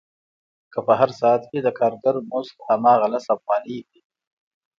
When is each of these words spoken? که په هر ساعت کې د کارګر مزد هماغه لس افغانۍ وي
که 0.71 0.79
په 0.87 0.93
هر 0.99 1.09
ساعت 1.19 1.41
کې 1.49 1.59
د 1.61 1.67
کارګر 1.79 2.15
مزد 2.29 2.57
هماغه 2.67 3.07
لس 3.13 3.25
افغانۍ 3.35 3.77
وي 3.87 4.01